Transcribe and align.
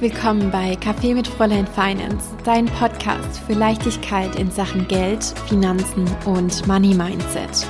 Willkommen 0.00 0.50
bei 0.50 0.76
Kaffee 0.76 1.12
mit 1.12 1.28
Fräulein 1.28 1.66
Finance, 1.66 2.34
dein 2.42 2.64
Podcast 2.64 3.38
für 3.46 3.52
Leichtigkeit 3.52 4.34
in 4.36 4.50
Sachen 4.50 4.88
Geld, 4.88 5.22
Finanzen 5.46 6.06
und 6.24 6.66
Money 6.66 6.94
Mindset. 6.94 7.66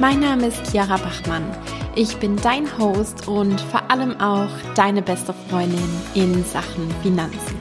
Mein 0.00 0.18
Name 0.18 0.48
ist 0.48 0.72
Chiara 0.72 0.96
Bachmann. 0.96 1.44
Ich 1.94 2.16
bin 2.16 2.34
dein 2.34 2.66
Host 2.78 3.28
und 3.28 3.60
vor 3.60 3.88
allem 3.92 4.20
auch 4.20 4.50
deine 4.74 5.02
beste 5.02 5.32
Freundin 5.32 5.78
in 6.14 6.42
Sachen 6.42 6.90
Finanzen. 7.00 7.56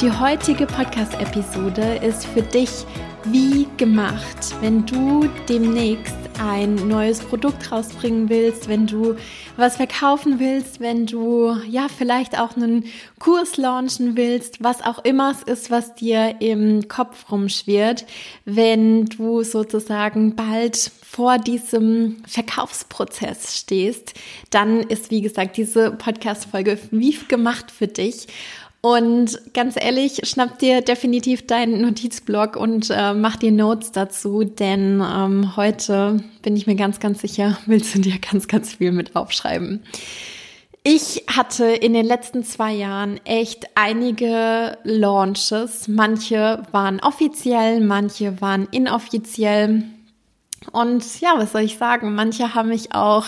Die 0.00 0.10
heutige 0.10 0.66
Podcast-Episode 0.66 2.00
ist 2.02 2.26
für 2.26 2.42
dich 2.42 2.84
wie 3.26 3.68
gemacht, 3.76 4.56
wenn 4.60 4.84
du 4.86 5.28
demnächst 5.48 6.19
ein 6.40 6.74
neues 6.88 7.20
Produkt 7.20 7.70
rausbringen 7.70 8.28
willst, 8.30 8.68
wenn 8.68 8.86
du 8.86 9.16
was 9.56 9.76
verkaufen 9.76 10.40
willst, 10.40 10.80
wenn 10.80 11.04
du 11.06 11.54
ja 11.68 11.86
vielleicht 11.88 12.38
auch 12.38 12.56
einen 12.56 12.86
Kurs 13.18 13.58
launchen 13.58 14.16
willst, 14.16 14.62
was 14.62 14.82
auch 14.82 15.04
immer 15.04 15.32
es 15.32 15.42
ist, 15.42 15.70
was 15.70 15.94
dir 15.94 16.36
im 16.40 16.88
Kopf 16.88 17.30
rumschwirrt, 17.30 18.06
wenn 18.46 19.04
du 19.04 19.42
sozusagen 19.42 20.34
bald 20.34 20.90
vor 21.02 21.38
diesem 21.38 22.22
Verkaufsprozess 22.26 23.56
stehst, 23.58 24.14
dann 24.48 24.80
ist 24.80 25.10
wie 25.10 25.20
gesagt 25.20 25.58
diese 25.58 25.90
Podcast 25.90 26.46
Folge 26.46 26.78
wie 26.90 27.18
gemacht 27.28 27.70
für 27.70 27.88
dich 27.88 28.28
und 28.82 29.52
ganz 29.52 29.76
ehrlich, 29.78 30.20
schnapp 30.24 30.58
dir 30.58 30.80
definitiv 30.80 31.46
deinen 31.46 31.82
Notizblock 31.82 32.56
und 32.56 32.88
äh, 32.90 33.12
mach 33.12 33.36
dir 33.36 33.52
Notes 33.52 33.92
dazu, 33.92 34.44
denn 34.44 35.02
ähm, 35.04 35.56
heute 35.56 36.22
bin 36.42 36.56
ich 36.56 36.66
mir 36.66 36.76
ganz, 36.76 36.98
ganz 36.98 37.20
sicher, 37.20 37.58
willst 37.66 37.94
du 37.94 38.00
dir 38.00 38.18
ganz, 38.18 38.48
ganz 38.48 38.74
viel 38.74 38.92
mit 38.92 39.16
aufschreiben. 39.16 39.82
Ich 40.82 41.24
hatte 41.26 41.66
in 41.66 41.92
den 41.92 42.06
letzten 42.06 42.42
zwei 42.42 42.72
Jahren 42.72 43.20
echt 43.26 43.66
einige 43.74 44.78
Launches. 44.82 45.88
Manche 45.88 46.62
waren 46.72 47.00
offiziell, 47.00 47.82
manche 47.82 48.40
waren 48.40 48.66
inoffiziell. 48.70 49.84
Und 50.72 51.20
ja, 51.20 51.32
was 51.36 51.52
soll 51.52 51.62
ich 51.62 51.78
sagen? 51.78 52.14
Manche 52.14 52.54
haben 52.54 52.68
mich 52.68 52.94
auch 52.94 53.24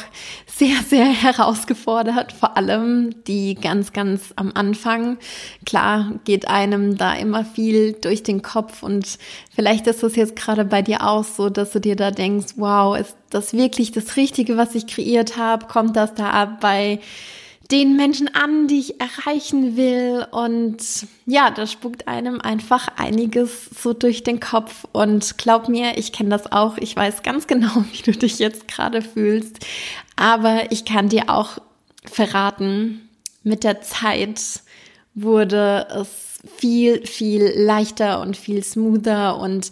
sehr, 0.47 0.77
sehr 0.87 1.07
herausgefordert, 1.23 2.33
vor 2.33 2.57
allem 2.57 3.25
die 3.25 3.55
ganz, 3.55 3.93
ganz 3.93 4.35
am 4.37 4.53
Anfang. 4.55 5.17
Klar 5.65 6.13
geht 6.25 6.49
einem 6.49 6.99
da 6.99 7.15
immer 7.15 7.45
viel 7.45 7.95
durch 7.95 8.23
den 8.23 8.43
Kopf 8.43 8.83
und 8.83 9.19
vielleicht 9.55 9.87
ist 9.87 10.03
das 10.03 10.15
jetzt 10.15 10.37
gerade 10.37 10.65
bei 10.67 10.83
dir 10.83 11.07
auch 11.09 11.25
so, 11.25 11.49
dass 11.49 11.73
du 11.73 11.81
dir 11.81 11.97
da 11.97 12.11
denkst, 12.11 12.55
wow, 12.57 12.97
ist 12.97 13.17
das 13.31 13.55
wirklich 13.55 13.93
das 13.93 14.17
Richtige, 14.17 14.59
was 14.59 14.75
ich 14.75 14.87
kreiert 14.87 15.39
habe? 15.39 15.67
Kommt 15.67 15.97
das 15.97 16.15
da 16.15 16.45
bei 16.45 17.01
den 17.73 17.97
Menschen 17.97 18.33
an, 18.35 18.69
die 18.69 18.79
ich 18.79 19.01
erreichen 19.01 19.77
will. 19.77 20.27
Und 20.31 20.79
ja, 21.25 21.51
da 21.51 21.67
spuckt 21.67 22.07
einem 22.07 22.41
einfach 22.41 22.89
einiges 22.97 23.71
so 23.83 23.95
durch 23.95 24.23
den 24.23 24.39
Kopf. 24.39 24.85
Und 24.93 25.39
glaub 25.39 25.69
mir, 25.69 25.97
ich 25.97 26.13
kenne 26.13 26.29
das 26.29 26.53
auch. 26.53 26.77
Ich 26.77 26.95
weiß 26.95 27.23
ganz 27.23 27.47
genau, 27.47 27.85
wie 27.93 28.03
du 28.03 28.13
dich 28.13 28.39
jetzt 28.39 28.69
gerade 28.69 29.01
fühlst. 29.01 29.67
Aber 30.17 30.71
ich 30.71 30.85
kann 30.85 31.09
dir 31.09 31.31
auch 31.31 31.59
verraten, 32.05 33.09
mit 33.43 33.65
der 33.65 33.81
Zeit 33.81 34.41
wurde 35.15 35.87
es 35.91 36.41
viel, 36.59 37.07
viel 37.07 37.53
leichter 37.57 38.21
und 38.21 38.37
viel 38.37 38.63
smoother 38.63 39.39
und 39.39 39.71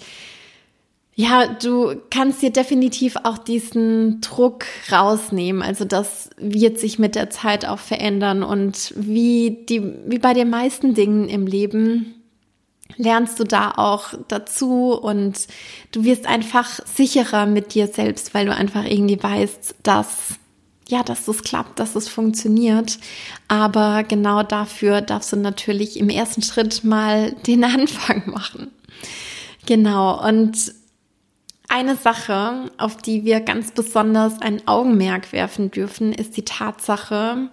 ja, 1.21 1.47
du 1.49 1.97
kannst 2.11 2.41
dir 2.41 2.51
definitiv 2.51 3.17
auch 3.25 3.37
diesen 3.37 4.23
Druck 4.23 4.65
rausnehmen. 4.91 5.61
Also 5.61 5.85
das 5.85 6.31
wird 6.39 6.79
sich 6.79 6.99
mit 6.99 7.15
der 7.15 7.29
Zeit 7.29 7.67
auch 7.67 7.79
verändern 7.79 8.43
und 8.43 8.95
wie 8.97 9.67
die, 9.69 9.83
wie 10.07 10.19
bei 10.19 10.33
den 10.33 10.49
meisten 10.49 10.95
Dingen 10.95 11.29
im 11.29 11.47
Leben 11.47 12.15
lernst 12.97 13.39
du 13.39 13.45
da 13.45 13.73
auch 13.77 14.15
dazu 14.29 14.93
und 14.93 15.47
du 15.93 16.05
wirst 16.05 16.27
einfach 16.27 16.81
sicherer 16.87 17.45
mit 17.45 17.75
dir 17.75 17.87
selbst, 17.87 18.33
weil 18.33 18.47
du 18.47 18.55
einfach 18.55 18.87
irgendwie 18.87 19.23
weißt, 19.23 19.75
dass 19.83 20.39
ja, 20.89 21.03
dass 21.05 21.27
das 21.27 21.45
klappt, 21.45 21.79
dass 21.79 21.95
es 21.95 22.09
funktioniert. 22.09 22.99
Aber 23.47 24.05
genau 24.05 24.43
dafür 24.43 25.03
darfst 25.03 25.33
du 25.33 25.37
natürlich 25.37 25.99
im 25.99 26.09
ersten 26.09 26.43
Schritt 26.43 26.83
mal 26.83 27.33
den 27.47 27.63
Anfang 27.65 28.23
machen. 28.27 28.73
Genau. 29.67 30.27
Und 30.27 30.80
eine 31.71 31.97
Sache, 31.97 32.71
auf 32.79 32.97
die 32.97 33.25
wir 33.25 33.41
ganz 33.41 33.71
besonders 33.71 34.43
ein 34.43 34.67
Augenmerk 34.67 35.33
werfen 35.33 35.71
dürfen, 35.71 36.13
ist 36.13 36.37
die 36.37 36.45
Tatsache, 36.45 37.49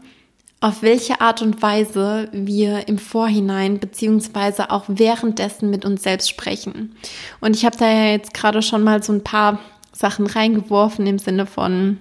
auf 0.59 0.81
welche 0.81 1.21
Art 1.21 1.43
und 1.43 1.61
Weise 1.61 2.29
wir 2.31 2.87
im 2.87 2.97
Vorhinein 2.97 3.79
beziehungsweise 3.79 4.71
auch 4.71 4.85
währenddessen 4.87 5.69
mit 5.69 5.85
uns 5.85 6.01
selbst 6.01 6.29
sprechen. 6.29 6.95
Und 7.41 7.55
ich 7.55 7.63
habe 7.63 7.77
da 7.77 7.87
ja 7.87 8.11
jetzt 8.11 8.33
gerade 8.33 8.63
schon 8.63 8.83
mal 8.83 9.03
so 9.03 9.13
ein 9.13 9.23
paar 9.23 9.59
Sachen 9.93 10.25
reingeworfen 10.25 11.05
im 11.05 11.19
Sinne 11.19 11.45
von, 11.45 11.99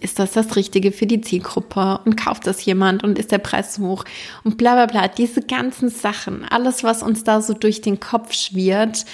ist 0.00 0.18
das 0.18 0.32
das 0.32 0.56
Richtige 0.56 0.92
für 0.92 1.06
die 1.06 1.20
Zielgruppe 1.20 2.00
und 2.06 2.16
kauft 2.16 2.46
das 2.46 2.64
jemand 2.64 3.04
und 3.04 3.18
ist 3.18 3.32
der 3.32 3.38
Preis 3.38 3.78
hoch 3.78 4.04
und 4.44 4.56
bla 4.56 4.74
bla 4.74 4.86
bla. 4.86 5.08
Diese 5.08 5.42
ganzen 5.42 5.90
Sachen, 5.90 6.44
alles, 6.44 6.84
was 6.84 7.02
uns 7.02 7.22
da 7.22 7.42
so 7.42 7.52
durch 7.52 7.82
den 7.82 8.00
Kopf 8.00 8.32
schwirrt, 8.32 9.04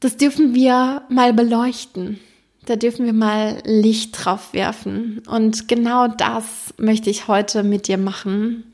das 0.00 0.16
dürfen 0.16 0.54
wir 0.54 1.02
mal 1.08 1.32
beleuchten. 1.32 2.18
Da 2.66 2.76
dürfen 2.76 3.06
wir 3.06 3.12
mal 3.12 3.62
Licht 3.64 4.24
drauf 4.24 4.52
werfen. 4.52 5.22
Und 5.26 5.68
genau 5.68 6.08
das 6.08 6.74
möchte 6.78 7.10
ich 7.10 7.28
heute 7.28 7.62
mit 7.62 7.88
dir 7.88 7.98
machen. 7.98 8.64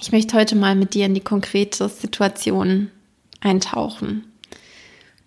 Ich 0.00 0.12
möchte 0.12 0.36
heute 0.36 0.56
mal 0.56 0.74
mit 0.74 0.94
dir 0.94 1.06
in 1.06 1.14
die 1.14 1.20
konkrete 1.20 1.88
Situation 1.88 2.90
eintauchen. 3.40 4.24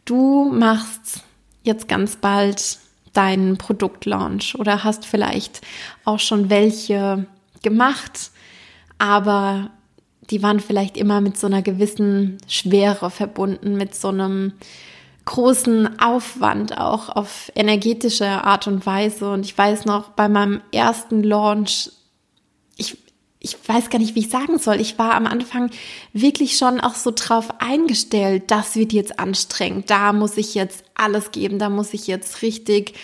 Du 0.06 0.52
machst 0.52 1.24
jetzt 1.64 1.88
ganz 1.88 2.16
bald 2.16 2.78
deinen 3.14 3.58
Produktlaunch 3.58 4.56
oder 4.58 4.84
hast 4.84 5.06
vielleicht 5.06 5.62
auch 6.06 6.20
schon 6.20 6.50
welche 6.50 7.26
gemacht, 7.64 8.32
aber 8.98 9.72
die 10.30 10.44
waren 10.44 10.60
vielleicht 10.60 10.98
immer 10.98 11.22
mit 11.22 11.38
so 11.38 11.48
einer 11.48 11.62
gewissen 11.62 12.38
Schwere 12.48 13.10
verbunden, 13.10 13.76
mit 13.76 13.96
so 13.96 14.10
einem 14.10 14.54
großen 15.30 16.00
Aufwand 16.00 16.80
auch 16.80 17.10
auf 17.10 17.52
energetische 17.54 18.26
Art 18.26 18.66
und 18.66 18.88
Weise. 18.88 19.32
Und 19.32 19.46
ich 19.46 19.56
weiß 19.56 19.86
noch, 19.86 20.10
bei 20.10 20.28
meinem 20.28 20.62
ersten 20.72 21.22
Launch, 21.22 21.92
ich, 22.78 22.98
ich 23.38 23.56
weiß 23.68 23.92
gar 23.92 24.00
nicht, 24.00 24.16
wie 24.16 24.22
ich 24.22 24.30
sagen 24.30 24.58
soll. 24.58 24.82
Ich 24.82 24.98
war 24.98 25.14
am 25.14 25.28
Anfang 25.28 25.70
wirklich 26.14 26.58
schon 26.58 26.80
auch 26.80 26.96
so 26.96 27.12
drauf 27.14 27.50
eingestellt, 27.60 28.50
das 28.50 28.76
wird 28.76 28.92
jetzt 28.92 29.20
anstrengend. 29.20 29.92
Da 29.92 30.14
muss 30.14 30.36
ich 30.36 30.56
jetzt 30.56 30.84
alles 30.96 31.30
geben. 31.30 31.60
Da 31.60 31.70
muss 31.70 31.94
ich 31.94 32.08
jetzt 32.08 32.42
richtig 32.42 32.96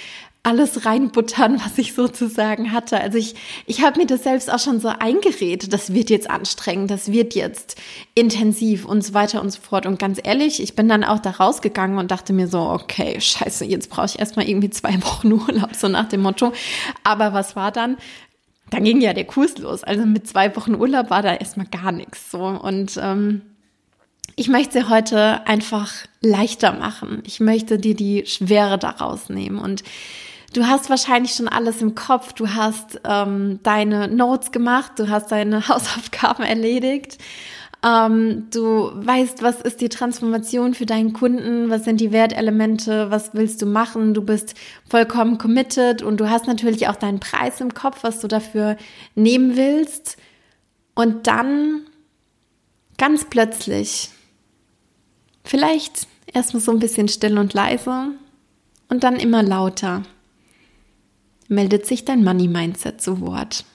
alles 0.45 0.85
reinbuttern, 0.85 1.59
was 1.59 1.77
ich 1.77 1.93
sozusagen 1.93 2.71
hatte. 2.71 3.01
Also 3.01 3.17
ich, 3.17 3.35
ich 3.65 3.81
habe 3.81 3.99
mir 3.99 4.05
das 4.05 4.23
selbst 4.23 4.51
auch 4.53 4.59
schon 4.59 4.79
so 4.79 4.89
eingeredet, 4.89 5.73
das 5.73 5.93
wird 5.93 6.11
jetzt 6.11 6.29
anstrengend, 6.29 6.91
das 6.91 7.11
wird 7.11 7.33
jetzt 7.33 7.81
intensiv 8.13 8.85
und 8.85 9.03
so 9.03 9.15
weiter 9.15 9.41
und 9.41 9.49
so 9.49 9.59
fort. 9.59 9.87
Und 9.87 9.97
ganz 9.97 10.19
ehrlich, 10.23 10.61
ich 10.61 10.75
bin 10.75 10.87
dann 10.87 11.03
auch 11.03 11.19
da 11.19 11.31
rausgegangen 11.31 11.97
und 11.97 12.11
dachte 12.11 12.31
mir 12.31 12.47
so, 12.47 12.59
okay, 12.59 13.19
scheiße, 13.19 13.65
jetzt 13.65 13.89
brauche 13.89 14.05
ich 14.05 14.19
erstmal 14.19 14.47
irgendwie 14.47 14.69
zwei 14.69 14.93
Wochen 15.03 15.31
Urlaub, 15.33 15.75
so 15.75 15.87
nach 15.87 16.07
dem 16.09 16.21
Motto. 16.21 16.53
Aber 17.03 17.33
was 17.33 17.55
war 17.55 17.71
dann? 17.71 17.97
Dann 18.69 18.83
ging 18.83 19.01
ja 19.01 19.13
der 19.13 19.25
Kurs 19.25 19.57
los. 19.57 19.83
Also 19.83 20.05
mit 20.05 20.27
zwei 20.27 20.55
Wochen 20.55 20.75
Urlaub 20.75 21.09
war 21.09 21.23
da 21.23 21.33
erstmal 21.33 21.67
gar 21.67 21.91
nichts 21.91 22.29
so. 22.29 22.45
Und 22.45 22.99
ähm, 23.01 23.41
ich 24.35 24.47
möchte 24.47 24.79
sie 24.79 24.89
heute 24.89 25.47
einfach 25.47 25.91
leichter 26.21 26.73
machen. 26.73 27.23
Ich 27.25 27.39
möchte 27.39 27.79
dir 27.79 27.95
die 27.95 28.25
Schwere 28.27 28.77
daraus 28.77 29.29
nehmen. 29.29 29.57
Und 29.57 29.83
Du 30.55 30.65
hast 30.65 30.89
wahrscheinlich 30.89 31.33
schon 31.33 31.49
alles 31.49 31.81
im 31.81 31.95
Kopf. 31.95 32.31
Du 32.31 32.47
hast 32.47 33.01
ähm, 33.03 33.59
deine 33.63 34.07
Notes 34.07 34.53
gemacht, 34.53 34.93
du 34.95 35.09
hast 35.09 35.29
deine 35.33 35.67
Hausaufgaben 35.67 36.43
erledigt. 36.43 37.17
Ähm, 37.85 38.47
du 38.51 38.89
weißt, 38.93 39.43
was 39.43 39.59
ist 39.59 39.81
die 39.81 39.89
Transformation 39.89 40.73
für 40.73 40.85
deinen 40.85 41.11
Kunden, 41.11 41.69
was 41.69 41.83
sind 41.83 41.99
die 41.99 42.13
Wertelemente, 42.13 43.11
was 43.11 43.33
willst 43.33 43.61
du 43.61 43.65
machen. 43.65 44.13
Du 44.13 44.21
bist 44.21 44.55
vollkommen 44.89 45.37
committed 45.37 46.01
und 46.01 46.21
du 46.21 46.29
hast 46.29 46.47
natürlich 46.47 46.87
auch 46.87 46.95
deinen 46.95 47.19
Preis 47.19 47.59
im 47.59 47.73
Kopf, 47.73 48.03
was 48.03 48.21
du 48.21 48.29
dafür 48.29 48.77
nehmen 49.13 49.57
willst. 49.57 50.15
Und 50.93 51.27
dann 51.27 51.81
ganz 52.97 53.25
plötzlich, 53.25 54.09
vielleicht 55.43 56.07
erstmal 56.33 56.63
so 56.63 56.71
ein 56.71 56.79
bisschen 56.79 57.09
still 57.09 57.37
und 57.37 57.53
leise 57.53 58.11
und 58.87 59.03
dann 59.03 59.17
immer 59.17 59.43
lauter 59.43 60.03
meldet 61.47 61.85
sich 61.85 62.05
dein 62.05 62.23
Money 62.23 62.47
Mindset 62.47 63.01
zu 63.01 63.21
Wort. 63.21 63.65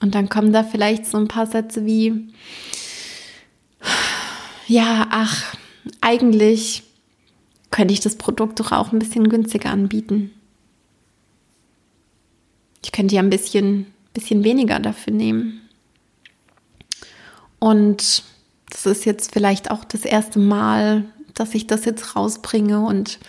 Und 0.00 0.14
dann 0.14 0.28
kommen 0.28 0.52
da 0.52 0.64
vielleicht 0.64 1.06
so 1.06 1.16
ein 1.18 1.28
paar 1.28 1.46
Sätze 1.46 1.86
wie, 1.86 2.28
ja, 4.66 5.06
ach, 5.10 5.54
eigentlich 6.00 6.82
könnte 7.70 7.94
ich 7.94 8.00
das 8.00 8.16
Produkt 8.16 8.60
doch 8.60 8.72
auch 8.72 8.92
ein 8.92 8.98
bisschen 8.98 9.28
günstiger 9.28 9.70
anbieten. 9.70 10.32
Ich 12.84 12.92
könnte 12.92 13.14
ja 13.14 13.22
ein 13.22 13.30
bisschen, 13.30 13.86
bisschen 14.12 14.44
weniger 14.44 14.80
dafür 14.80 15.12
nehmen. 15.12 15.60
Und 17.58 18.24
das 18.70 18.86
ist 18.86 19.04
jetzt 19.04 19.32
vielleicht 19.32 19.70
auch 19.70 19.84
das 19.84 20.04
erste 20.04 20.40
Mal, 20.40 21.04
dass 21.34 21.54
ich 21.54 21.66
das 21.66 21.84
jetzt 21.84 22.16
rausbringe 22.16 22.80
und 22.80 23.20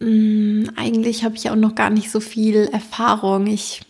mm, 0.00 0.70
eigentlich 0.76 1.24
habe 1.24 1.36
ich 1.36 1.50
auch 1.50 1.56
noch 1.56 1.74
gar 1.74 1.90
nicht 1.90 2.10
so 2.10 2.20
viel 2.20 2.68
Erfahrung. 2.72 3.46
Ich, 3.46 3.82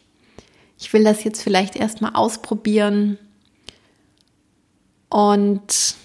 ich 0.78 0.92
will 0.92 1.04
das 1.04 1.24
jetzt 1.24 1.42
vielleicht 1.42 1.76
erstmal 1.76 2.14
ausprobieren. 2.14 3.18
Und 5.08 5.96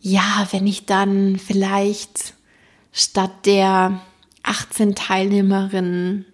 ja, 0.00 0.48
wenn 0.50 0.66
ich 0.66 0.86
dann 0.86 1.38
vielleicht 1.38 2.34
statt 2.92 3.46
der 3.46 4.00
18 4.42 4.94
Teilnehmerinnen 4.94 6.24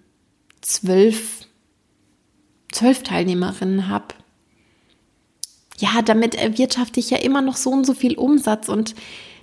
12, 0.60 1.46
12 2.72 3.02
Teilnehmerinnen 3.02 3.88
habe, 3.88 4.14
ja, 5.78 6.00
damit 6.02 6.34
erwirtschafte 6.34 7.00
ich 7.00 7.10
ja 7.10 7.18
immer 7.18 7.42
noch 7.42 7.56
so 7.56 7.70
und 7.70 7.84
so 7.84 7.94
viel 7.94 8.16
Umsatz 8.16 8.68
und 8.68 8.94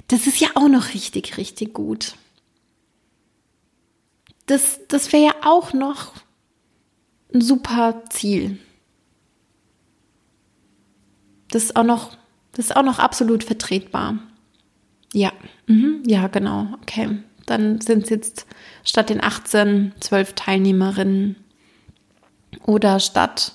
das 0.07 0.27
ist 0.27 0.39
ja 0.39 0.49
auch 0.55 0.67
noch 0.67 0.93
richtig, 0.93 1.37
richtig 1.37 1.73
gut. 1.73 2.15
Das, 4.45 4.81
das 4.87 5.11
wäre 5.13 5.25
ja 5.25 5.35
auch 5.43 5.73
noch 5.73 6.13
ein 7.33 7.41
super 7.41 8.03
Ziel. 8.09 8.59
Das 11.49 11.63
ist 11.63 11.75
auch 11.75 11.83
noch, 11.83 12.17
das 12.53 12.65
ist 12.65 12.75
auch 12.75 12.83
noch 12.83 12.99
absolut 12.99 13.43
vertretbar. 13.43 14.17
Ja, 15.13 15.31
mhm. 15.67 16.03
ja, 16.05 16.27
genau. 16.27 16.67
Okay. 16.81 17.19
Dann 17.45 17.81
sind 17.81 18.03
es 18.03 18.09
jetzt 18.09 18.47
statt 18.83 19.09
den 19.09 19.23
18 19.23 19.93
12 19.99 20.33
Teilnehmerinnen 20.33 21.35
oder 22.65 22.99
statt 22.99 23.53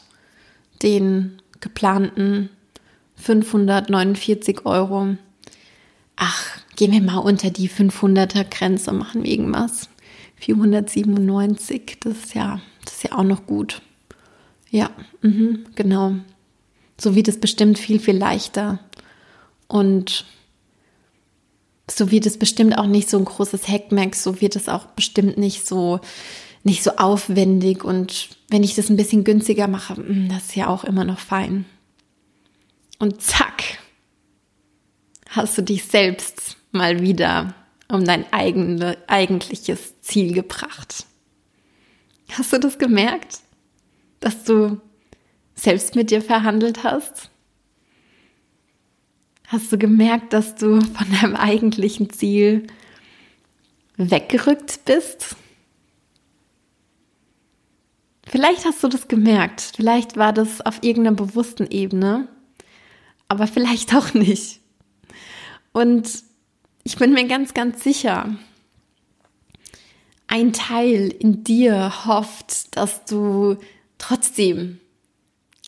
den 0.82 1.42
geplanten 1.60 2.50
549 3.16 4.64
Euro. 4.66 5.16
Ach, 6.16 6.44
gehen 6.76 6.92
wir 6.92 7.02
mal 7.02 7.18
unter 7.18 7.50
die 7.50 7.68
500er 7.68 8.44
Grenze, 8.44 8.92
machen 8.92 9.24
wir 9.24 9.30
irgendwas. 9.30 9.88
497, 10.40 11.98
das 12.00 12.16
ist 12.16 12.34
ja, 12.34 12.60
das 12.84 12.94
ist 12.94 13.04
ja 13.04 13.12
auch 13.12 13.24
noch 13.24 13.46
gut. 13.46 13.82
Ja, 14.70 14.90
mhm, 15.22 15.66
genau. 15.74 16.14
So 17.00 17.14
wird 17.14 17.28
es 17.28 17.40
bestimmt 17.40 17.78
viel, 17.78 18.00
viel 18.00 18.16
leichter. 18.16 18.80
Und 19.66 20.24
so 21.90 22.10
wird 22.10 22.26
es 22.26 22.38
bestimmt 22.38 22.76
auch 22.76 22.86
nicht 22.86 23.08
so 23.08 23.18
ein 23.18 23.24
großes 23.24 23.68
Hackmack, 23.68 24.14
so 24.14 24.40
wird 24.40 24.56
es 24.56 24.68
auch 24.68 24.86
bestimmt 24.86 25.38
nicht 25.38 25.66
so, 25.66 26.00
nicht 26.64 26.82
so 26.82 26.96
aufwendig. 26.96 27.84
Und 27.84 28.30
wenn 28.48 28.62
ich 28.62 28.74
das 28.74 28.90
ein 28.90 28.96
bisschen 28.96 29.24
günstiger 29.24 29.68
mache, 29.68 30.00
mm, 30.00 30.28
das 30.28 30.46
ist 30.46 30.56
ja 30.56 30.68
auch 30.68 30.84
immer 30.84 31.04
noch 31.04 31.18
fein. 31.18 31.64
Und 32.98 33.22
zack, 33.22 33.62
hast 35.28 35.56
du 35.56 35.62
dich 35.62 35.84
selbst 35.84 36.56
mal 36.72 37.00
wieder 37.00 37.54
um 37.90 38.04
dein 38.04 38.30
eigene, 38.32 38.98
eigentliches 39.06 39.97
Ziel 40.08 40.32
gebracht. 40.32 41.06
Hast 42.32 42.52
du 42.52 42.58
das 42.58 42.78
gemerkt? 42.78 43.40
Dass 44.20 44.44
du 44.44 44.80
selbst 45.54 45.94
mit 45.94 46.10
dir 46.10 46.22
verhandelt 46.22 46.84
hast? 46.84 47.30
Hast 49.46 49.72
du 49.72 49.78
gemerkt, 49.78 50.32
dass 50.32 50.56
du 50.56 50.80
von 50.80 51.10
deinem 51.20 51.36
eigentlichen 51.36 52.10
Ziel 52.10 52.66
weggerückt 53.96 54.84
bist? 54.84 55.36
Vielleicht 58.26 58.66
hast 58.66 58.82
du 58.84 58.88
das 58.88 59.08
gemerkt. 59.08 59.72
Vielleicht 59.76 60.16
war 60.16 60.32
das 60.32 60.60
auf 60.60 60.82
irgendeiner 60.82 61.16
bewussten 61.16 61.66
Ebene 61.70 62.28
aber 63.28 63.46
vielleicht 63.46 63.94
auch 63.94 64.14
nicht. 64.14 64.60
Und 65.72 66.24
ich 66.82 66.96
bin 66.96 67.12
mir 67.12 67.26
ganz, 67.28 67.54
ganz 67.54 67.84
sicher, 67.84 68.34
ein 70.28 70.52
Teil 70.52 71.08
in 71.08 71.42
dir 71.42 72.06
hofft, 72.06 72.76
dass 72.76 73.04
du 73.04 73.56
trotzdem 73.98 74.78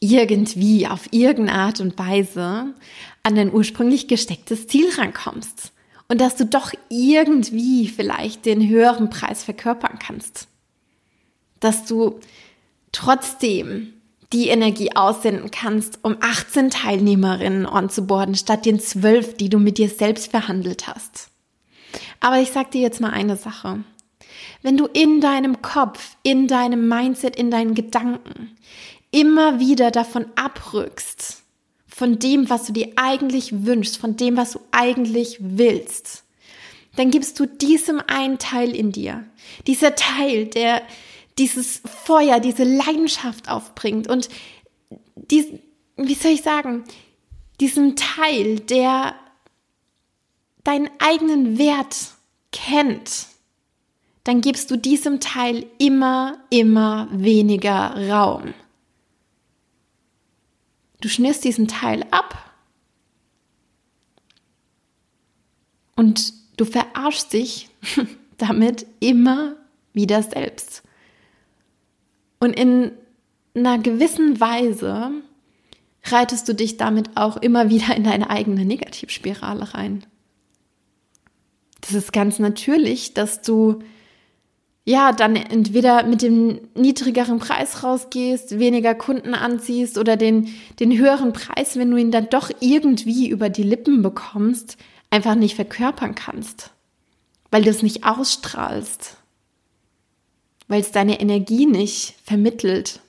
irgendwie 0.01 0.87
auf 0.87 1.09
irgendeine 1.11 1.59
Art 1.59 1.81
und 1.81 1.99
Weise 1.99 2.75
an 3.23 3.35
dein 3.35 3.53
ursprünglich 3.53 4.09
gestecktes 4.09 4.67
Ziel 4.67 4.89
rankommst 4.97 5.73
und 6.09 6.21
dass 6.21 6.37
du 6.37 6.47
doch 6.47 6.73
irgendwie 6.89 7.89
vielleicht 7.89 8.47
den 8.47 8.67
höheren 8.67 9.11
Preis 9.11 9.45
verkörpern 9.45 9.99
kannst. 9.99 10.49
Dass 11.61 11.85
du 11.85 12.21
trotzdem 12.93 13.95
die 14.33 14.49
Energie 14.49 14.95
aussenden 14.95 15.51
kannst, 15.51 15.99
um 16.03 16.17
18 16.21 16.71
Teilnehmerinnen 16.71 17.67
onzuboarden, 17.67 18.35
statt 18.35 18.65
den 18.65 18.79
12, 18.79 19.37
die 19.37 19.49
du 19.49 19.59
mit 19.59 19.77
dir 19.79 19.89
selbst 19.89 20.31
verhandelt 20.31 20.87
hast. 20.87 21.31
Aber 22.21 22.41
ich 22.41 22.51
sag 22.51 22.71
dir 22.71 22.81
jetzt 22.81 23.01
mal 23.01 23.11
eine 23.11 23.37
Sache. 23.37 23.85
Wenn 24.63 24.77
du 24.77 24.87
in 24.87 25.21
deinem 25.21 25.63
Kopf, 25.63 26.17
in 26.23 26.47
deinem 26.47 26.89
Mindset, 26.89 27.37
in 27.37 27.51
deinen 27.51 27.75
Gedanken 27.75 28.57
immer 29.11 29.59
wieder 29.59 29.91
davon 29.91 30.27
abrückst, 30.37 31.43
von 31.87 32.19
dem, 32.19 32.49
was 32.49 32.67
du 32.67 32.73
dir 32.73 32.93
eigentlich 32.97 33.65
wünschst, 33.65 33.99
von 33.99 34.17
dem, 34.17 34.37
was 34.37 34.53
du 34.53 34.61
eigentlich 34.71 35.39
willst, 35.41 36.25
dann 36.97 37.11
gibst 37.11 37.39
du 37.39 37.47
diesem 37.47 38.01
einen 38.07 38.39
Teil 38.39 38.75
in 38.75 38.93
dir, 38.93 39.25
dieser 39.67 39.95
Teil, 39.95 40.47
der 40.47 40.83
dieses 41.39 41.83
Feuer, 42.05 42.41
diese 42.41 42.65
Leidenschaft 42.65 43.49
aufbringt 43.49 44.09
und 44.09 44.29
dies, 45.15 45.47
wie 45.97 46.15
soll 46.15 46.33
ich 46.33 46.43
sagen, 46.43 46.85
diesen 47.61 47.97
Teil, 47.97 48.61
der 48.61 49.15
deinen 50.65 50.91
eigenen 50.99 51.59
Wert 51.59 51.97
kennt, 52.53 53.27
dann 54.25 54.41
gibst 54.41 54.71
du 54.71 54.77
diesem 54.77 55.21
Teil 55.21 55.67
immer, 55.79 56.39
immer 56.51 57.09
weniger 57.11 58.09
Raum. 58.11 58.55
Du 61.01 61.09
schnürst 61.09 61.45
diesen 61.45 61.69
Teil 61.69 62.05
ab 62.11 62.53
und 65.97 66.35
du 66.57 66.65
verarschst 66.65 67.33
dich 67.33 67.71
damit 68.37 68.87
immer 69.01 69.57
wieder 69.93 70.23
selbst. 70.23 70.83
Und 72.39 72.59
in 72.59 72.93
einer 73.55 73.79
gewissen 73.79 74.41
Weise 74.41 75.11
reitest 76.05 76.49
du 76.49 76.55
dich 76.55 76.77
damit 76.77 77.17
auch 77.17 77.37
immer 77.39 77.71
wieder 77.71 77.95
in 77.97 78.05
deine 78.05 78.31
eigene 78.31 78.65
Negativspirale 78.65 79.75
rein. 79.75 80.05
Das 81.81 81.93
ist 81.93 82.13
ganz 82.13 82.39
natürlich, 82.39 83.15
dass 83.15 83.43
du 83.43 83.81
ja 84.91 85.13
dann 85.13 85.37
entweder 85.37 86.05
mit 86.05 86.23
dem 86.23 86.61
niedrigeren 86.75 87.39
Preis 87.39 87.83
rausgehst, 87.83 88.59
weniger 88.59 88.95
Kunden 88.95 89.35
anziehst 89.35 89.99
oder 89.99 90.17
den, 90.17 90.49
den 90.79 90.97
höheren 90.97 91.33
Preis, 91.33 91.77
wenn 91.77 91.91
du 91.91 91.97
ihn 91.97 92.11
dann 92.11 92.29
doch 92.29 92.51
irgendwie 92.61 93.29
über 93.29 93.49
die 93.49 93.63
Lippen 93.63 94.03
bekommst, 94.03 94.77
einfach 95.11 95.35
nicht 95.35 95.57
verkörpern 95.57 96.15
kannst, 96.15 96.71
weil 97.51 97.63
du 97.63 97.71
es 97.71 97.83
nicht 97.83 98.05
ausstrahlst 98.05 99.17
weil 100.71 100.81
es 100.81 100.93
deine 100.93 101.21
Energie 101.21 101.67
nicht 101.67 102.15
vermittelt. 102.23 103.01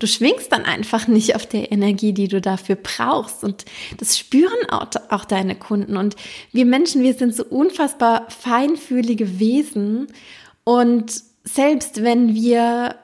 Du 0.00 0.06
schwingst 0.06 0.50
dann 0.50 0.64
einfach 0.64 1.06
nicht 1.08 1.36
auf 1.36 1.44
der 1.44 1.70
Energie, 1.70 2.14
die 2.14 2.26
du 2.26 2.40
dafür 2.40 2.76
brauchst. 2.76 3.44
Und 3.44 3.66
das 3.98 4.18
spüren 4.18 4.68
auch, 4.70 5.24
deine 5.26 5.54
Kunden. 5.54 5.98
Und 5.98 6.16
wir 6.52 6.64
Menschen, 6.64 7.02
wir 7.02 7.12
sind 7.12 7.36
so 7.36 7.44
unfassbar 7.44 8.26
feinfühlige 8.30 9.38
Wesen. 9.38 10.06
Und 10.64 11.22
selbst 11.44 12.02
wenn 12.02 12.34
wir, 12.34 12.96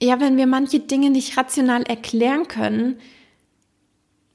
ja, 0.00 0.20
wenn 0.20 0.36
wir 0.36 0.46
manche 0.46 0.78
Dinge 0.78 1.10
nicht 1.10 1.36
rational 1.36 1.82
erklären 1.82 2.46
können, 2.46 3.00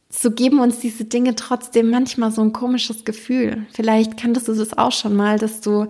so 0.09 0.31
geben 0.31 0.59
uns 0.59 0.79
diese 0.79 1.05
Dinge 1.05 1.33
trotzdem 1.35 1.89
manchmal 1.89 2.31
so 2.33 2.41
ein 2.41 2.51
komisches 2.51 3.05
Gefühl. 3.05 3.65
Vielleicht 3.73 4.17
kanntest 4.17 4.49
du 4.49 4.53
das 4.53 4.77
auch 4.77 4.91
schon 4.91 5.15
mal, 5.15 5.39
dass 5.39 5.61
du 5.61 5.87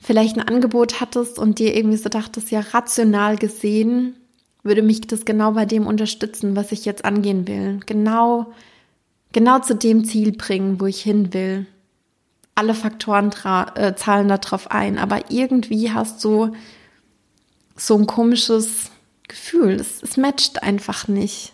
vielleicht 0.00 0.36
ein 0.38 0.48
Angebot 0.48 1.00
hattest 1.00 1.40
und 1.40 1.58
dir 1.58 1.76
irgendwie 1.76 1.96
so 1.96 2.08
dachtest, 2.08 2.52
ja, 2.52 2.60
rational 2.60 3.36
gesehen 3.36 4.14
würde 4.66 4.82
mich 4.82 5.00
das 5.02 5.24
genau 5.24 5.52
bei 5.52 5.64
dem 5.64 5.86
unterstützen, 5.86 6.56
was 6.56 6.72
ich 6.72 6.84
jetzt 6.84 7.04
angehen 7.04 7.46
will. 7.46 7.80
Genau, 7.86 8.52
genau 9.32 9.60
zu 9.60 9.74
dem 9.74 10.04
Ziel 10.04 10.32
bringen, 10.32 10.80
wo 10.80 10.86
ich 10.86 11.00
hin 11.00 11.32
will. 11.32 11.66
Alle 12.54 12.74
Faktoren 12.74 13.30
äh, 13.76 13.94
zahlen 13.94 14.28
darauf 14.28 14.70
ein, 14.70 14.98
aber 14.98 15.30
irgendwie 15.30 15.92
hast 15.92 16.24
du 16.24 16.52
so 17.76 17.96
ein 17.96 18.06
komisches 18.06 18.90
Gefühl. 19.28 19.74
Es, 19.74 20.02
es 20.02 20.16
matcht 20.16 20.62
einfach 20.62 21.06
nicht. 21.06 21.52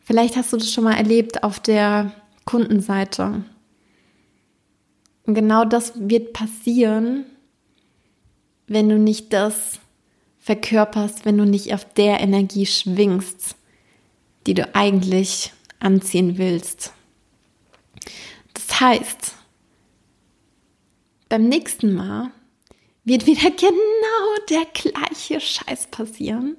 Vielleicht 0.00 0.36
hast 0.36 0.52
du 0.52 0.56
das 0.56 0.72
schon 0.72 0.84
mal 0.84 0.96
erlebt 0.96 1.42
auf 1.42 1.60
der 1.60 2.12
Kundenseite. 2.44 3.44
Und 5.26 5.34
genau 5.34 5.64
das 5.64 5.92
wird 5.96 6.32
passieren, 6.32 7.26
wenn 8.66 8.88
du 8.88 8.98
nicht 8.98 9.32
das 9.32 9.80
verkörperst, 10.48 11.26
wenn 11.26 11.36
du 11.36 11.44
nicht 11.44 11.74
auf 11.74 11.84
der 11.92 12.20
Energie 12.20 12.64
schwingst, 12.64 13.54
die 14.46 14.54
du 14.54 14.74
eigentlich 14.74 15.52
anziehen 15.78 16.38
willst. 16.38 16.94
Das 18.54 18.80
heißt, 18.80 19.34
beim 21.28 21.50
nächsten 21.50 21.92
Mal 21.92 22.30
wird 23.04 23.26
wieder 23.26 23.50
genau 23.50 24.46
der 24.48 24.64
gleiche 24.72 25.38
Scheiß 25.38 25.88
passieren, 25.88 26.56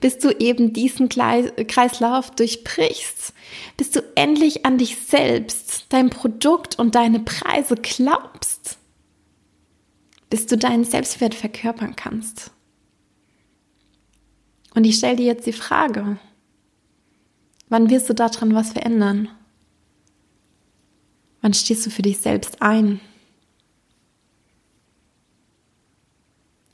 bis 0.00 0.16
du 0.16 0.30
eben 0.30 0.72
diesen 0.72 1.10
Kreislauf 1.10 2.30
durchbrichst, 2.30 3.34
bis 3.76 3.90
du 3.90 4.02
endlich 4.14 4.64
an 4.64 4.78
dich 4.78 4.96
selbst, 4.96 5.84
dein 5.90 6.08
Produkt 6.08 6.78
und 6.78 6.94
deine 6.94 7.20
Preise 7.20 7.74
glaubst, 7.74 8.78
bis 10.30 10.46
du 10.46 10.56
deinen 10.56 10.84
Selbstwert 10.84 11.34
verkörpern 11.34 11.96
kannst. 11.96 12.55
Und 14.76 14.84
ich 14.84 14.98
stelle 14.98 15.16
dir 15.16 15.24
jetzt 15.24 15.46
die 15.46 15.54
Frage, 15.54 16.18
wann 17.70 17.88
wirst 17.88 18.10
du 18.10 18.14
daran 18.14 18.54
was 18.54 18.72
verändern? 18.72 19.30
Wann 21.40 21.54
stehst 21.54 21.86
du 21.86 21.90
für 21.90 22.02
dich 22.02 22.18
selbst 22.18 22.60
ein? 22.60 23.00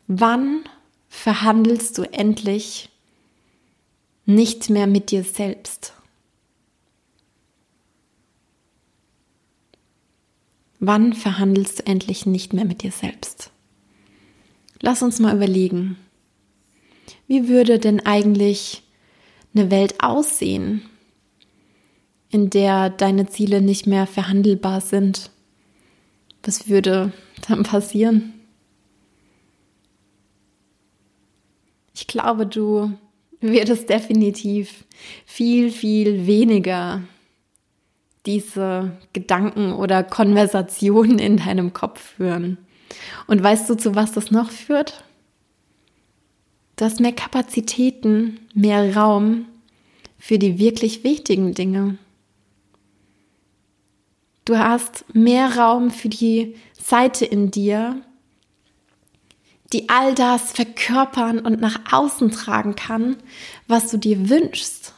Wann 0.09 0.65
verhandelst 1.09 1.97
du 1.97 2.03
endlich 2.03 2.91
nicht 4.27 4.69
mehr 4.69 4.89
mit 4.89 5.13
dir 5.13 5.23
selbst? 5.23 5.95
Wann 10.81 11.13
verhandelst 11.13 11.79
du 11.79 11.87
endlich 11.87 12.27
nicht 12.27 12.53
mehr 12.53 12.65
mit 12.65 12.83
dir 12.83 12.91
selbst? 12.91 13.53
Lass 14.81 15.03
uns 15.03 15.21
mal 15.21 15.37
überlegen, 15.37 15.97
wie 17.27 17.49
würde 17.49 17.79
denn 17.79 18.01
eigentlich 18.01 18.83
eine 19.55 19.71
Welt 19.71 20.03
aussehen, 20.03 20.83
in 22.31 22.51
der 22.51 22.91
deine 22.91 23.27
Ziele 23.27 23.61
nicht 23.61 23.87
mehr 23.87 24.07
verhandelbar 24.07 24.81
sind? 24.81 25.31
Was 26.43 26.69
würde 26.69 27.13
dann 27.49 27.63
passieren? 27.63 28.35
Ich 31.95 32.07
glaube, 32.07 32.47
du 32.47 32.93
wirst 33.41 33.89
definitiv 33.89 34.85
viel, 35.27 35.71
viel 35.71 36.27
weniger 36.27 37.03
diese 38.25 38.93
Gedanken 39.13 39.73
oder 39.73 40.05
Konversationen 40.05 41.19
in 41.19 41.39
deinem 41.39 41.73
Kopf 41.73 42.15
führen. 42.17 42.59
Und 43.27 43.43
weißt 43.43 43.69
du, 43.69 43.75
zu 43.75 43.95
was 43.95 44.13
das 44.13 44.31
noch 44.31 44.51
führt? 44.51 45.05
Du 46.83 46.87
hast 46.87 46.99
mehr 46.99 47.13
Kapazitäten, 47.13 48.41
mehr 48.55 48.97
Raum 48.97 49.47
für 50.19 50.37
die 50.37 50.59
wirklich 50.59 51.05
wichtigen 51.05 51.55
Dinge. 51.55 51.97
Du 54.45 54.59
hast 54.59 55.05
mehr 55.15 55.57
Raum 55.57 55.93
für 55.93 56.09
die 56.09 56.57
Seite 56.73 57.25
in 57.25 57.53
dir, 57.53 58.03
die 59.73 59.91
all 59.91 60.17
das 60.17 60.51
verkörpern 60.51 61.39
und 61.39 61.61
nach 61.61 61.93
außen 61.93 62.33
tragen 62.33 62.75
kann, 62.75 63.15
was 63.69 63.93
du 63.93 63.97
dir 63.97 64.29
wünschst. 64.29 64.93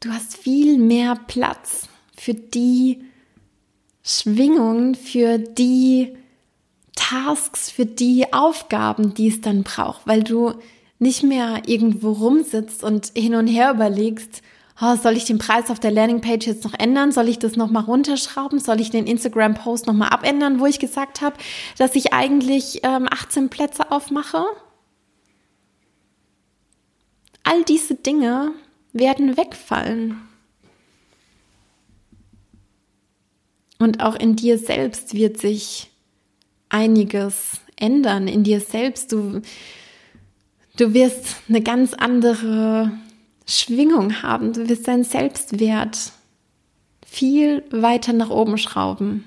Du 0.00 0.10
hast 0.10 0.36
viel 0.36 0.76
mehr 0.76 1.14
Platz 1.28 1.88
für 2.14 2.34
die 2.34 3.06
Schwingungen, 4.02 4.96
für 4.96 5.38
die 5.38 6.14
Tasks, 7.10 7.70
für 7.70 7.84
die 7.84 8.32
Aufgaben, 8.32 9.12
die 9.12 9.28
es 9.28 9.42
dann 9.42 9.62
braucht, 9.62 10.06
weil 10.06 10.22
du 10.22 10.54
nicht 10.98 11.22
mehr 11.22 11.62
irgendwo 11.66 12.12
rumsitzt 12.12 12.82
und 12.82 13.12
hin 13.14 13.34
und 13.34 13.46
her 13.46 13.72
überlegst, 13.72 14.40
oh, 14.80 14.96
soll 14.96 15.14
ich 15.16 15.26
den 15.26 15.36
Preis 15.36 15.70
auf 15.70 15.78
der 15.78 15.90
Landingpage 15.90 16.46
jetzt 16.46 16.64
noch 16.64 16.72
ändern? 16.72 17.12
Soll 17.12 17.28
ich 17.28 17.38
das 17.38 17.56
nochmal 17.56 17.84
runterschrauben? 17.84 18.58
Soll 18.58 18.80
ich 18.80 18.88
den 18.88 19.06
Instagram-Post 19.06 19.86
nochmal 19.86 20.08
abändern, 20.10 20.60
wo 20.60 20.66
ich 20.66 20.78
gesagt 20.78 21.20
habe, 21.20 21.36
dass 21.76 21.94
ich 21.94 22.14
eigentlich 22.14 22.80
ähm, 22.84 23.06
18 23.10 23.50
Plätze 23.50 23.90
aufmache? 23.90 24.42
All 27.42 27.64
diese 27.64 27.96
Dinge 27.96 28.52
werden 28.94 29.36
wegfallen. 29.36 30.22
Und 33.78 34.02
auch 34.02 34.14
in 34.14 34.36
dir 34.36 34.58
selbst 34.58 35.12
wird 35.12 35.38
sich 35.38 35.90
einiges 36.74 37.60
ändern. 37.76 38.28
In 38.28 38.44
dir 38.44 38.60
selbst. 38.60 39.12
Du, 39.12 39.40
du 40.76 40.92
wirst 40.92 41.36
eine 41.48 41.62
ganz 41.62 41.94
andere 41.94 42.92
Schwingung 43.46 44.22
haben. 44.22 44.52
Du 44.52 44.68
wirst 44.68 44.88
deinen 44.88 45.04
Selbstwert 45.04 46.12
viel 47.06 47.64
weiter 47.70 48.12
nach 48.12 48.30
oben 48.30 48.58
schrauben. 48.58 49.24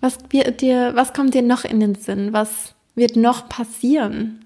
Was 0.00 0.18
wird 0.30 0.60
dir, 0.60 0.92
was 0.94 1.12
kommt 1.12 1.32
dir 1.34 1.42
noch 1.42 1.64
in 1.64 1.80
den 1.80 1.94
Sinn? 1.94 2.32
Was 2.32 2.74
wird 2.94 3.16
noch 3.16 3.48
passieren, 3.48 4.44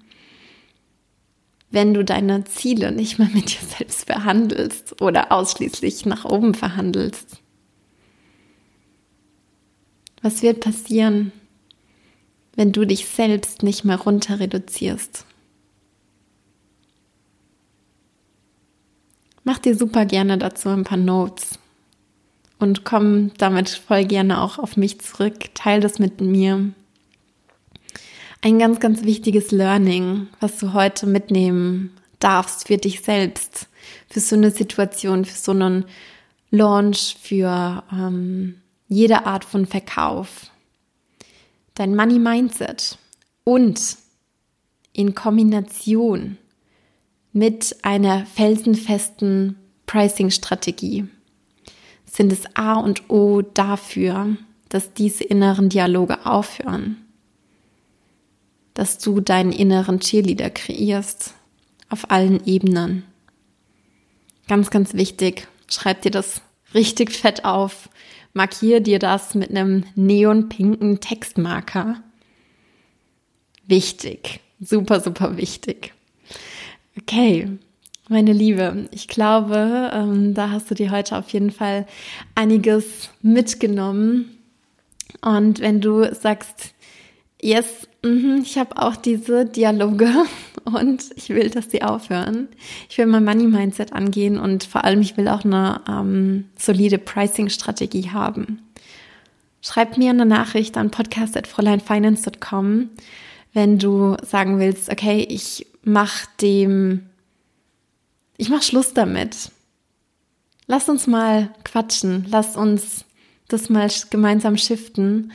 wenn 1.69 1.93
du 1.93 2.05
deine 2.05 2.45
Ziele 2.45 2.91
nicht 2.91 3.19
mehr 3.19 3.29
mit 3.33 3.49
dir 3.49 3.67
selbst 3.67 4.05
verhandelst 4.05 5.01
oder 5.01 5.31
ausschließlich 5.31 6.05
nach 6.05 6.23
oben 6.25 6.53
verhandelst? 6.53 7.41
Was 10.21 10.41
wird 10.41 10.61
passieren, 10.61 11.31
wenn 12.57 12.73
du 12.73 12.83
dich 12.83 13.05
selbst 13.05 13.63
nicht 13.63 13.85
mehr 13.85 13.97
runter 13.97 14.41
reduzierst? 14.41 15.25
mach 19.47 19.59
dir 19.59 19.77
super 19.77 20.05
gerne 20.05 20.37
dazu 20.37 20.67
ein 20.67 20.83
paar 20.83 20.97
Notes 20.97 21.57
und 22.59 22.83
komm 22.83 23.31
damit 23.37 23.69
voll 23.69 24.03
gerne 24.03 24.41
auch 24.41 24.59
auf 24.59 24.75
mich 24.75 24.99
zurück. 24.99 25.55
Teil 25.55 25.79
das 25.79 25.99
mit 25.99 26.19
mir. 26.19 26.73
Ein 28.41 28.59
ganz, 28.59 28.81
ganz 28.81 29.03
wichtiges 29.03 29.51
Learning, 29.51 30.27
was 30.41 30.59
du 30.59 30.73
heute 30.73 31.07
mitnehmen 31.07 31.91
darfst 32.19 32.67
für 32.67 32.77
dich 32.77 33.01
selbst, 33.01 33.69
für 34.09 34.19
so 34.19 34.35
eine 34.35 34.51
Situation, 34.51 35.23
für 35.23 35.37
so 35.37 35.53
einen 35.53 35.85
Launch, 36.51 37.15
für 37.21 37.83
ähm, 37.89 38.55
jede 38.89 39.25
Art 39.25 39.45
von 39.45 39.65
Verkauf. 39.65 40.51
Dein 41.77 41.95
Money 41.95 42.17
Mindset 42.17 42.97
und 43.43 43.97
in 44.93 45.13
Kombination 45.13 46.39
mit 47.33 47.75
einer 47.83 48.25
felsenfesten 48.25 49.59
Pricing-Strategie 49.85 51.07
sind 52.11 52.33
es 52.33 52.45
A 52.55 52.79
und 52.79 53.11
O 53.11 53.43
dafür, 53.43 54.37
dass 54.69 54.95
diese 54.95 55.23
inneren 55.23 55.69
Dialoge 55.69 56.25
aufhören, 56.25 56.97
dass 58.73 58.97
du 58.97 59.21
deinen 59.21 59.51
inneren 59.51 59.99
Cheerleader 59.99 60.49
kreierst 60.49 61.35
auf 61.89 62.09
allen 62.09 62.43
Ebenen. 62.47 63.03
Ganz, 64.47 64.71
ganz 64.71 64.95
wichtig, 64.95 65.47
schreib 65.69 66.01
dir 66.01 66.11
das 66.11 66.41
richtig 66.73 67.11
fett 67.11 67.45
auf, 67.45 67.87
markier 68.37 68.79
dir 68.79 68.99
das 68.99 69.35
mit 69.35 69.49
einem 69.49 69.83
neonpinken 69.95 71.01
Textmarker. 71.01 72.01
Wichtig, 73.65 74.39
super, 74.61 75.01
super 75.01 75.35
wichtig. 75.35 75.93
Okay, 76.97 77.49
meine 78.07 78.31
Liebe, 78.31 78.87
ich 78.91 79.09
glaube, 79.09 79.91
ähm, 79.93 80.33
da 80.33 80.51
hast 80.51 80.71
du 80.71 80.75
dir 80.75 80.91
heute 80.91 81.17
auf 81.17 81.29
jeden 81.29 81.51
Fall 81.51 81.85
einiges 82.35 83.09
mitgenommen. 83.21 84.37
Und 85.21 85.59
wenn 85.59 85.81
du 85.81 86.13
sagst, 86.13 86.73
yes, 87.41 87.87
mh, 88.03 88.41
ich 88.41 88.57
habe 88.57 88.77
auch 88.81 88.95
diese 88.95 89.45
Dialoge 89.45 90.11
und 90.65 91.05
ich 91.15 91.29
will, 91.29 91.49
dass 91.49 91.71
sie 91.71 91.83
aufhören. 91.83 92.47
Ich 92.89 92.97
will 92.97 93.05
mein 93.05 93.23
Money 93.25 93.47
Mindset 93.47 93.93
angehen 93.93 94.39
und 94.39 94.63
vor 94.63 94.83
allem 94.83 95.01
ich 95.01 95.17
will 95.17 95.27
auch 95.27 95.45
eine 95.45 95.81
ähm, 95.87 96.45
solide 96.57 96.97
Pricing-Strategie 96.97 98.09
haben. 98.11 98.61
Schreib 99.61 99.97
mir 99.97 100.11
eine 100.11 100.25
Nachricht 100.25 100.77
an 100.77 100.91
podcast.fräuleinfinance.com, 100.91 102.89
wenn 103.53 103.79
du 103.79 104.15
sagen 104.23 104.59
willst, 104.59 104.89
okay, 104.91 105.25
ich 105.27 105.67
mach 105.83 106.25
dem, 106.41 107.09
ich 108.37 108.49
mach 108.49 108.61
Schluss 108.61 108.93
damit. 108.93 109.51
Lass 110.67 110.89
uns 110.89 111.07
mal 111.07 111.49
quatschen, 111.63 112.25
lass 112.29 112.55
uns 112.57 113.05
das 113.47 113.69
mal 113.69 113.89
gemeinsam 114.09 114.57
shiften 114.57 115.31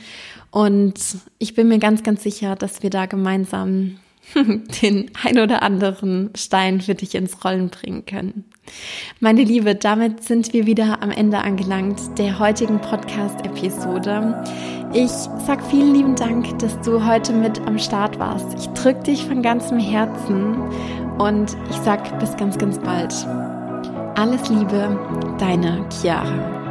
und 0.51 0.93
ich 1.39 1.55
bin 1.55 1.67
mir 1.67 1.79
ganz, 1.79 2.03
ganz 2.03 2.21
sicher, 2.21 2.55
dass 2.55 2.83
wir 2.83 2.91
da 2.91 3.07
gemeinsam 3.07 3.97
den 4.81 5.11
ein 5.23 5.39
oder 5.39 5.63
anderen 5.63 6.29
Stein 6.35 6.79
für 6.81 6.95
dich 6.95 7.15
ins 7.15 7.43
Rollen 7.43 7.69
bringen 7.69 8.05
können. 8.05 8.45
Meine 9.19 9.43
Liebe, 9.43 9.75
damit 9.75 10.23
sind 10.23 10.53
wir 10.53 10.65
wieder 10.65 11.01
am 11.01 11.11
Ende 11.11 11.39
angelangt 11.39 11.99
der 12.17 12.39
heutigen 12.39 12.79
Podcast-Episode. 12.79 14.43
Ich 14.93 15.11
sag 15.45 15.65
vielen 15.69 15.95
lieben 15.95 16.15
Dank, 16.15 16.59
dass 16.59 16.79
du 16.81 17.05
heute 17.05 17.33
mit 17.33 17.59
am 17.61 17.79
Start 17.79 18.19
warst. 18.19 18.53
Ich 18.57 18.67
drück 18.67 19.03
dich 19.03 19.25
von 19.25 19.41
ganzem 19.41 19.79
Herzen 19.79 20.61
und 21.17 21.57
ich 21.71 21.77
sag 21.77 22.19
bis 22.19 22.37
ganz, 22.37 22.57
ganz 22.57 22.77
bald. 22.79 23.13
Alles 24.15 24.47
Liebe, 24.49 25.35
deine 25.39 25.83
Chiara. 25.89 26.62